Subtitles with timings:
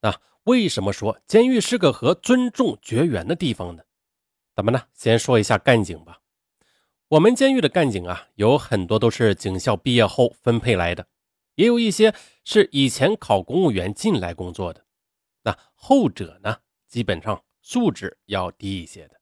[0.00, 3.82] 那为什么说监狱是个和尊重绝缘的地方呢？
[4.54, 6.20] 咱们呢，先说一下干警吧。
[7.08, 11.06] 我们监狱的干警啊，有很多都是警校毕业后分配来的，
[11.54, 12.14] 也有一些
[12.44, 14.84] 是以前考公务员进来工作的。
[15.42, 19.20] 那后者呢，基本上素质要低一些的。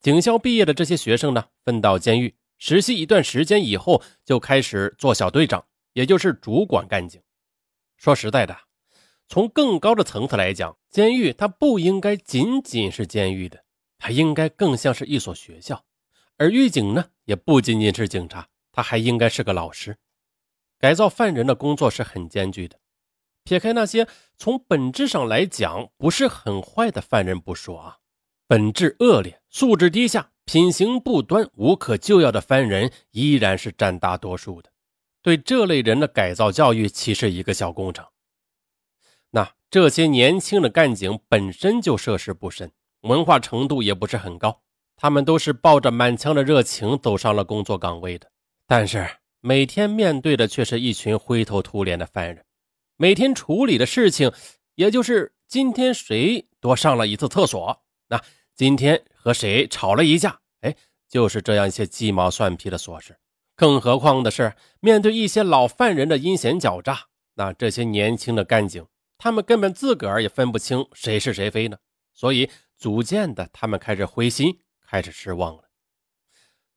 [0.00, 7.22] 警校毕业的这些学生呢，分到监狱实习一段时间以后，就开始做小队长，也就是主管干警。
[7.96, 8.56] 说实在的，
[9.28, 13.62] 从更高的层次来讲，监狱它不应该仅仅是监狱的，
[13.98, 15.84] 它应该更像是一所学校。
[16.38, 19.98] 而狱警呢，也不仅仅是警察，他还应该是个老师。
[20.78, 22.78] 改造犯人的工作是很艰巨的，
[23.44, 27.98] 撇开那些从本质上来讲不是很坏的犯人不说啊，
[28.46, 34.70] 本质恶劣、素质低下、品行不端、无可救药的犯人依然是占大多数的。
[35.20, 38.06] 对这类人的改造教育，其实一个小工程？
[39.70, 42.72] 这些年轻的干警本身就涉世不深，
[43.02, 44.62] 文化程度也不是很高。
[44.96, 48.30] 他们都是抱着满腔的热情走上了工作岗位的，
[48.66, 49.06] 但是
[49.40, 52.44] 每天面对的却是一群灰头土脸的犯人，
[52.96, 54.32] 每天处理的事情
[54.74, 58.20] 也就是今天谁多上了一次厕所，那
[58.56, 60.74] 今天和谁吵了一架，哎，
[61.08, 63.18] 就是这样一些鸡毛蒜皮的琐事。
[63.54, 66.98] 更何况的是，面对一些老犯人的阴险狡诈，
[67.34, 68.84] 那这些年轻的干警，
[69.18, 71.78] 他们根本自个儿也分不清谁是谁非呢，
[72.14, 72.48] 所以
[72.78, 74.60] 逐渐的，他们开始灰心。
[74.90, 75.64] 开始失望了。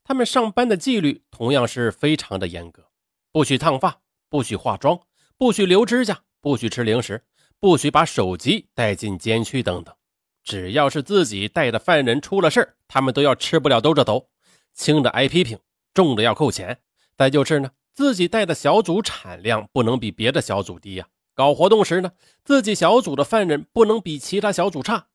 [0.04, 2.90] 他们上班的纪律同样是非常的严格，
[3.32, 5.00] 不许烫发，不许化妆，
[5.38, 7.24] 不许留指甲，不许吃零食，
[7.58, 9.96] 不许把手机带进监区等等。
[10.44, 14.28] 只要是自己带的犯人出了事他们都要吃不了兜着走，
[14.74, 15.58] 轻的挨批评，
[15.94, 16.82] 重的要扣钱。
[17.16, 21.08] 再就是呢，自己带的小组产量不能比别的小组低呀。
[21.42, 22.12] 搞活动时呢，
[22.44, 25.08] 自己小组的犯人不能比其他小组差。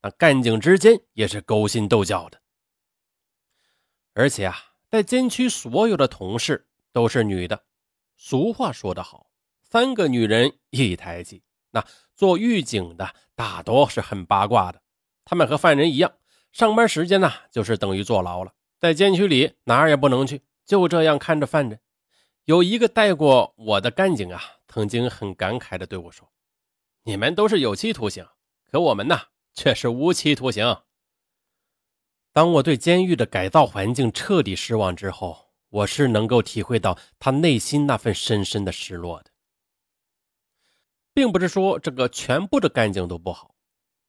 [0.00, 2.40] 那干警之间也是勾心斗角的。
[4.14, 4.56] 而且啊，
[4.90, 7.64] 在监区所有的同事都是女的。
[8.16, 9.26] 俗话说得好，
[9.60, 11.42] 三个女人一台戏。
[11.72, 11.84] 那
[12.16, 14.80] 做狱警的大多是很八卦的，
[15.26, 16.10] 他们和犯人一样，
[16.50, 21.78] 上班时间呢就是等于坐牢了，在监区里哪儿也不能去，就这样看着犯人。
[22.44, 26.30] 有一个带过我的干警啊，曾经很感慨的对我说
[27.04, 28.26] ：“你们都是有期徒刑，
[28.70, 29.18] 可我们呢
[29.54, 30.76] 却是无期徒刑。”
[32.34, 39.30] 当我对监狱的改造环境彻底失望之后，我是能够体会到他内心那份深深的失落的，
[41.14, 43.54] 并不是说这个全部的干警都不好，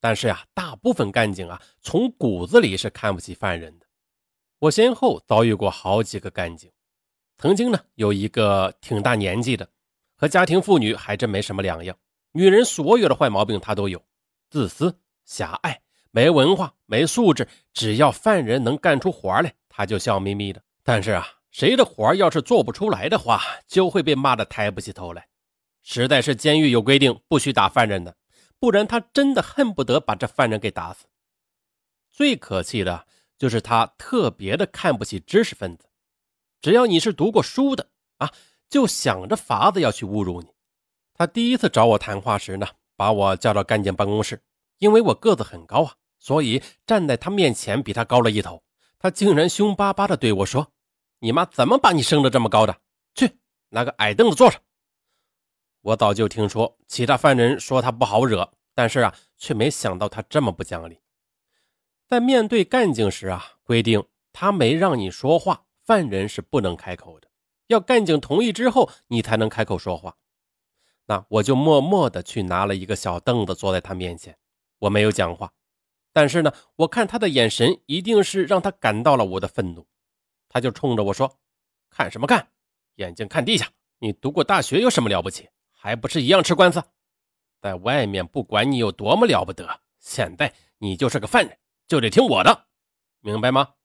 [0.01, 3.85] 但是呀，大部分干警啊，从骨子里是看不起犯人的。
[4.59, 6.69] 我先后遭遇过好几个干警，
[7.37, 9.69] 曾经呢，有一个挺大年纪的，
[10.15, 11.97] 和家庭妇女还真没什么两样，
[12.31, 14.01] 女人所有的坏毛病她都有，
[14.49, 15.81] 自私、狭隘。
[16.11, 20.61] 没文化、没素质，只要犯人能干出活来，她就笑眯眯的。
[20.81, 25.27] 但是啊，谁的活要是做不出来的话，就会被骂得抬不起头来。
[25.83, 28.15] 实在是监狱有规定不许打犯人的，
[28.59, 31.05] 不然他真的恨不得把这犯人给打死。
[32.09, 33.05] 最可气的
[33.37, 35.85] 就是他特别的看不起知识分子，
[36.65, 38.33] 只要你是读过书的啊，
[38.67, 40.47] 就想着法子要去侮辱你。
[41.13, 44.41] 他第一次找我谈话时呢，把我叫到干警办公室，
[44.79, 45.93] 因为我个子很高啊。
[46.17, 48.63] 所以站在他面前比他高了一头，
[48.97, 50.71] 他竟然凶巴巴的对我说
[51.21, 52.75] ：“你妈怎么把你生的这么高的？
[53.13, 53.37] 去
[53.69, 54.59] 拿个矮凳子坐上。”
[55.81, 60.99] 我早就听说其他犯人说他不好惹，但是啊，却没想到他这么不讲理。
[62.07, 64.03] 在面对干警时啊，规定
[64.33, 67.27] 他没让你说话，犯人是不能开口的，
[67.67, 70.17] 要干警同意之后你才能开口说话。
[71.05, 74.35] 那我就默默的去拿了一个小凳子坐在他面前，
[74.79, 75.53] 我没有讲话。
[76.11, 79.85] 但是呢，我看他的眼神一定是让他感到了我的愤怒，
[80.49, 81.37] 他就冲着我说
[81.91, 82.47] ：“看什么看？
[82.95, 83.69] 眼睛看地下！
[83.99, 85.47] 你读过大学有什么了不起？
[85.71, 86.83] 还不是一样吃官司？
[87.61, 91.57] 在外面不管你有多么了不得，现在你就是个犯人，
[91.87, 92.65] 就得听我的，
[93.19, 93.75] 明白吗？”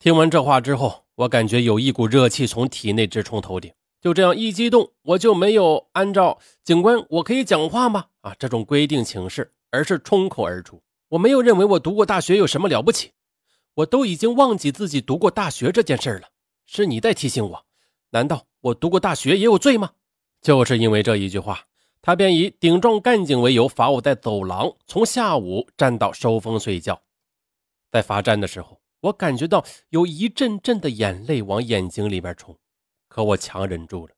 [0.00, 3.72] 听完这话之后，我感觉有一股热气从体内直冲头顶，
[4.02, 8.06] 就这样一激动，我就没有按照警官我可以讲话吗？
[8.20, 10.82] 啊，这种规定请示，而是冲口而出。
[11.08, 13.12] 我没有认为我读过大学有什么了不起，
[13.74, 16.28] 我都已经忘记自己读过大学这件事了。
[16.66, 17.64] 是你在提醒我，
[18.10, 19.92] 难道我读过大学也有罪吗？
[20.42, 21.64] 就是因为这一句话，
[22.02, 27.00] 他便以顶撞干警为由罚我在走廊从下午站到收风睡觉。
[27.90, 32.58] 在罚站的时候，我感觉到有一阵阵的眼泪往眼睛里面冲，
[33.08, 34.14] 可我强忍住了。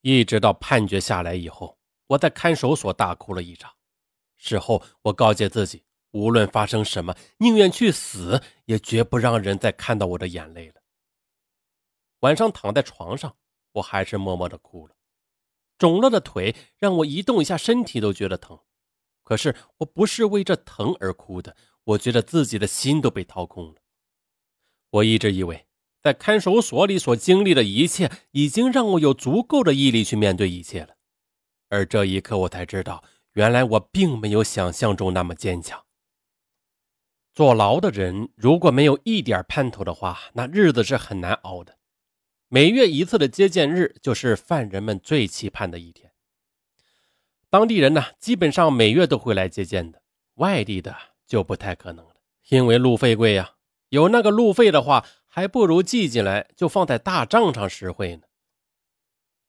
[0.00, 1.78] 一直到判决下来以后，
[2.08, 3.72] 我在看守所大哭了一场。
[4.36, 10.80] 事后我告诫自己，无论发生什么，宁愿去死，也绝不让人再看到我的眼泪了。
[12.20, 13.36] 晚上躺在床上，
[13.72, 14.96] 我还是默默的哭了。
[15.78, 18.58] 肿了的腿让我移动一下身体都觉得疼，
[19.22, 23.74] 可是我不是为这疼而哭的，我觉得自己的心都被掏空了。
[24.90, 25.66] 我一直以为，
[26.02, 30.96] 在看守所里所经历的一切，已经让我有足够的毅力去面对一切了。
[31.68, 33.04] 而这一刻，我才知道，
[33.34, 35.84] 原来我并没有想象中那么坚强。
[37.32, 41.78] 坐牢的人如果没有一点盼头的话，那日子是很难熬的。
[42.48, 46.10] 每月一次的接见日，就是犯人们最期盼的一天。
[47.48, 50.02] 当地人呢，基本上每月都会来接见的，
[50.34, 50.96] 外地的
[51.28, 52.14] 就不太可能了，
[52.48, 53.54] 因为路费贵呀。
[53.90, 58.22] 有那个路费的话，还不如寄进来，就放在大账上实惠呢。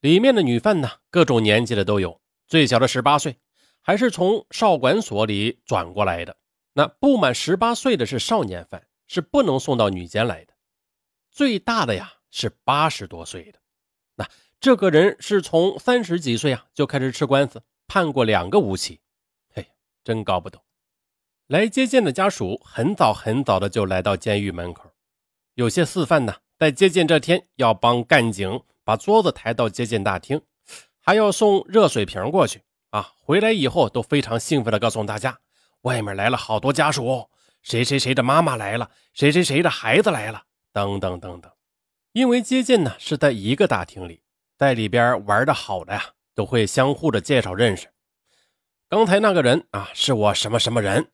[0.02, 3.40] 里面的女犯呢，各种年纪的都有，最小的十八岁，
[3.82, 6.36] 还是从少管所里转过来的。
[6.74, 10.54] 那不满十八岁的是少年犯，是不能送到女监来的。
[11.32, 12.16] 最大的呀。
[12.34, 13.60] 是八十多岁的，
[14.16, 14.26] 那
[14.62, 19.02] 这个人是从三十几岁啊就开始吃官司，判过两个无期，
[19.54, 19.68] 嘿，
[20.02, 20.64] 真搞不懂。
[21.52, 24.90] 来接见的家属很早很早的就来到监狱门口，
[25.56, 30.42] 有些四犯呢，在接见这天要帮干警把桌子抬到接见大厅，
[31.02, 32.62] 还要送热水瓶过去
[32.92, 33.12] 啊。
[33.18, 35.40] 回来以后都非常兴奋的告诉大家，
[35.82, 37.30] 外面来了好多家属，
[37.62, 41.52] 谁谁谁的妈妈来了，谁谁谁的孩子来了，等等等等。
[42.14, 44.22] 因为接见呢是在一个大厅里，
[44.58, 47.90] 在里边玩的好的呀，都会相互的介绍认识。
[48.88, 51.12] 刚才那个人啊，是我什么什么人。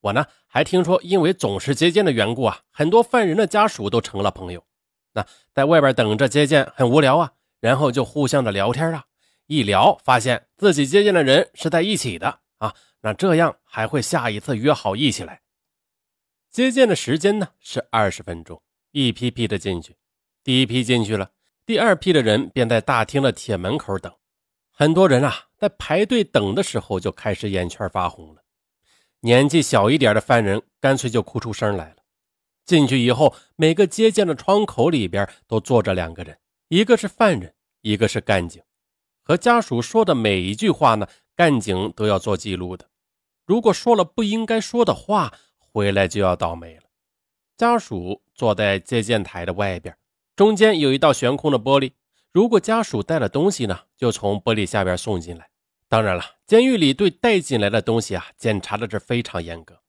[0.00, 4.64] 我呢还听说，因为总是接见的缘故啊，很多犯人的家属都成了朋友。
[5.12, 9.04] 那在外边等着接见很无聊啊，然后就互相的聊天啊，
[9.46, 15.42] 一聊发现自己接见的人是在一起的啊，那这样还会下一次约好一起来。
[16.50, 18.62] 接见的时间呢是二十分钟，
[18.92, 19.96] 一批批的进去。
[20.42, 21.30] 第一批进去了，
[21.66, 24.12] 第二批的人便在大厅的铁门口等。
[24.70, 28.42] 很多人啊，在排队等的时候就开始眼圈发红了。
[29.20, 31.96] 年纪小一点的犯人干脆就哭出声来了。
[32.64, 36.38] 进去以后，每个接见的窗口里边都坐着两个人，
[36.68, 37.52] 一个是犯人，
[37.82, 38.62] 一个是干警。
[39.22, 41.06] 和家属说的每一句话呢，
[41.36, 42.88] 干警都要做记录的。
[43.44, 46.82] 如果说了不应该说的话，回来就要倒霉了。
[47.56, 49.96] 家属坐在接见台的外边。
[50.34, 51.92] 中间有一道悬空的玻璃，
[52.32, 55.49] 如果家属带了东西呢，就从玻璃下边送进来。
[55.90, 59.82] 当然了，监狱里对带进来的东西啊，检查的是非常严格，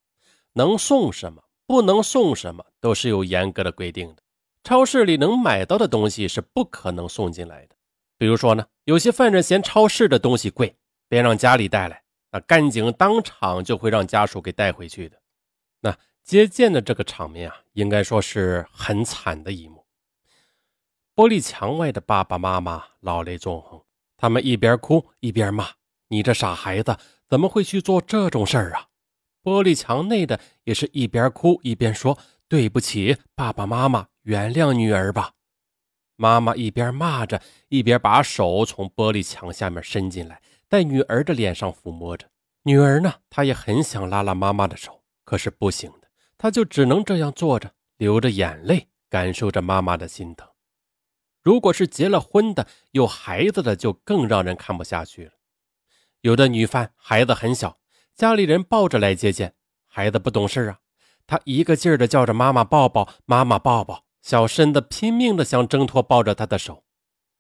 [0.53, 4.23] 能送什么，不能送什么，都是有严格的规定的。
[4.63, 7.75] 超市里能买到的东西是不可能送进来的。
[8.17, 10.75] 比如说呢，有些犯人嫌超市的东西贵，
[11.07, 12.01] 便让家里带来，
[12.31, 15.21] 那干警当场就会让家属给带回去的。
[15.81, 19.85] 那接见的这个场面啊，应该说是很惨的一幕。
[21.15, 23.79] 玻璃墙外的爸爸妈妈老泪纵横，
[24.17, 25.67] 他们一边哭一边骂
[26.11, 26.97] ：“你这傻孩子，
[27.27, 28.87] 怎么会去做这种事儿啊？”
[29.41, 32.17] 玻璃墙内的也是一边哭一边说
[32.47, 35.31] ：“对不起，爸爸妈妈，原谅女儿吧。”
[36.17, 42.29] 妈妈一边骂着，一边把手从玻璃墙下面伸进来，在女儿的脸上抚摸着。
[42.63, 50.47] 女儿呢，她也很想拉拉妈妈的手，可是不行的，她就只能这样坐着，流着眼泪，感受着妈妈的心疼。
[51.41, 55.31] 如果是结了婚的、有孩子的，就更让人看不下去了。
[56.21, 57.79] 有的女犯孩子很小，
[58.15, 59.55] 家里人抱着来接见，
[59.87, 60.79] 孩子不懂事啊，
[61.25, 66.83] 他一个劲儿的叫着妈妈抱抱，妈妈抱抱，小身子拼命的想挣脱抱着他的手。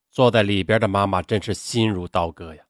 [0.09, 2.63] 坐在里边的妈妈真是心如刀割呀，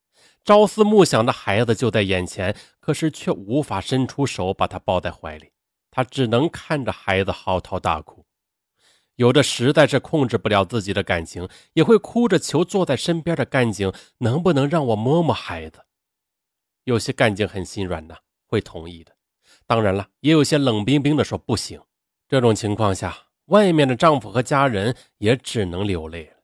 [0.44, 5.54] 朝思暮想的孩子就在眼前，可是却无法伸出手把他抱在怀里，
[5.90, 8.26] 她只能看着孩子嚎啕大哭。
[9.16, 15.86] 有的实在是控制不了自己的感情，也会哭着求坐在身边的干警能不能让我摸摸孩子。
[16.84, 19.16] 有些干警很心软呐，会同意的。
[19.66, 21.82] 当然了，也有些冷冰冰的说不行。
[22.28, 26.38] 这种情况下，外面的丈夫和家人也只能流泪了。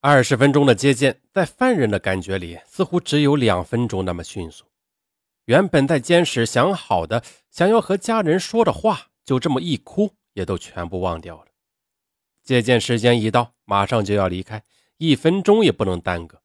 [0.00, 4.64] 二十分钟的接见，在犯人的感觉里，似乎只有两分钟那么迅速。
[5.46, 11.46] 原本在监室想好的、想要和家人说的话，就这么一哭，也都全部忘掉了。
[12.44, 14.62] 接见时间一到，马上就要离开，
[14.98, 16.42] 一分钟也不能耽搁。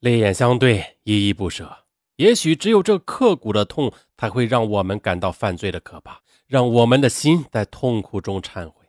[0.00, 1.86] 泪眼相对，依依不舍。
[2.20, 8.84] 也许只有这刻骨的痛，才会让我们感到犯罪的可怕，让我们的心在痛苦中忏悔。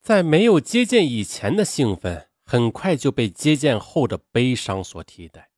[0.00, 5.50] 在没有接见以前的兴奋，很快就被接见后的悲伤所替代。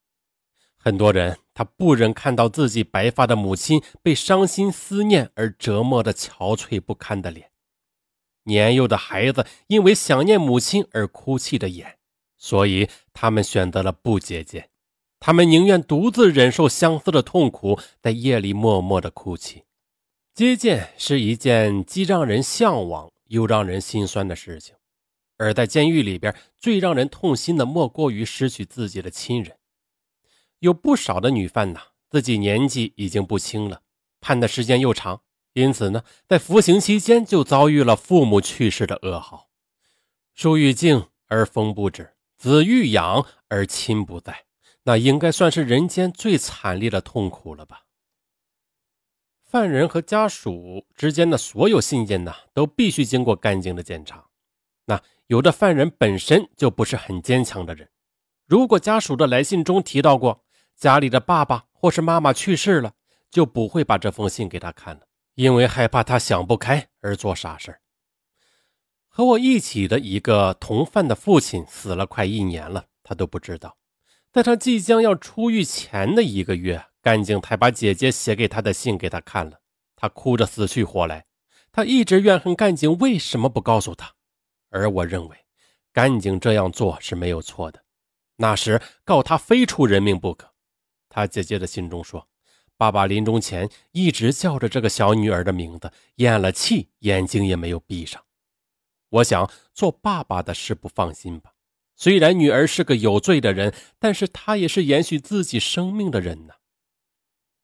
[0.79, 7.51] 很多人他不忍看到自己白发的母亲被伤心思念而折磨的憔悴不堪的脸，
[8.45, 11.99] 年幼的孩子因为想念母亲而哭泣的眼，
[12.39, 14.71] 所以他们选择了不接见。
[15.27, 19.65] 他们宁愿独自忍受相思的痛苦，在夜里默默的哭泣。
[20.35, 24.75] 接见是一件既让人向往又让人心酸的事情，
[25.39, 29.57] 而在监狱里边，最让人痛心的莫过于失去自己的亲人。
[30.59, 33.81] 有不少的女犯呐，自己年纪已经不轻了，
[34.21, 35.23] 判的时间又长，
[35.55, 39.49] 因此呢，在服刑期间就遭遇了父母去世的噩耗。
[40.35, 44.45] 树欲静而风不止，子欲养而亲不在，
[44.85, 47.85] 那应该算是人间最惨烈的痛苦了吧？
[49.43, 54.25] 犯人和家属之间的所有信件呢，都必须经过干净的检查。
[54.87, 57.91] 那有的犯人本身就不是很坚强的人，
[58.47, 60.43] 如果家属的来信中提到过。
[60.77, 62.95] 家里的爸爸或是妈妈去世了，
[63.31, 67.79] 就不会把这封信给他看了，因为害怕他想不开而做傻事
[69.07, 73.77] 和我一起的一个同犯的父亲死了快一年了，他都不知道。
[74.35, 79.61] 在他即将要出狱前的一个月，干警才把姐姐写给他的信给他看了，
[79.95, 81.27] 他哭着死去活来。
[81.71, 84.13] 他一直怨恨干警为什么不告诉他，
[84.71, 85.37] 而我认为
[85.93, 87.85] 干警这样做是没有错的。
[88.35, 90.53] 那时告他非出人命不可。
[91.09, 92.27] 他姐姐的信中说
[92.77, 98.21] ：“爸爸临终前一直叫着这个小女儿的名字，咽了气，眼睛也没有闭上。
[99.11, 101.54] 我想做爸爸的是不放心吧？
[101.97, 106.55] 虽然女儿是个有罪的人，但是她也是延续自己生命的人呢。”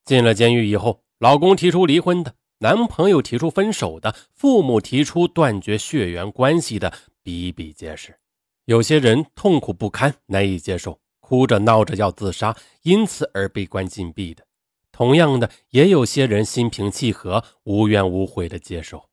[0.05, 8.19] 进了监狱以后，老公提出离婚的，男朋友提出分手的，父母提出断绝血缘关系的比比皆是。
[8.65, 11.01] 有些人痛苦不堪，难以接受。
[11.21, 14.45] 哭着闹着要自杀，因此而被关禁闭的。
[14.91, 19.09] 同样的，也有些人心平气和、无怨无悔的接受。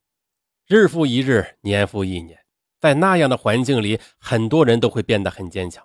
[0.66, 2.40] 日复一日，年复一年，
[2.80, 5.84] 在那样的环境里，很多人都会变得很坚强，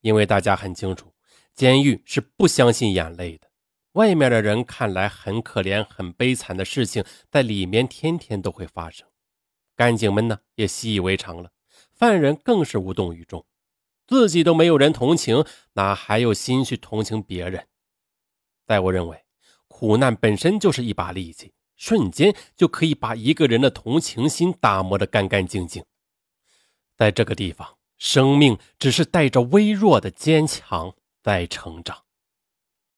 [0.00, 1.12] 因为大家很清楚，
[1.54, 3.48] 监狱是不相信眼泪的。
[3.92, 9.06] 外面的人看来很可怜、很悲惨的事情，在里面天天都会发生。
[9.76, 11.50] 干警们呢，也习以为常了，
[11.92, 13.44] 犯人更是无动于衷。
[14.06, 17.66] 自己都没有人同情，哪还有心去同情别人？
[18.66, 19.24] 在我认为，
[19.68, 25.84] 苦难本身就是一把利器，瞬间就可以把一个人的同情心打磨得干干净净。
[26.96, 32.02] 在这个地方，生命只是带着微弱的坚强在成长。